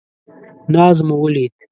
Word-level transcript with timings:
ناز 0.73 0.97
مو 1.07 1.15
ولید. 1.21 1.53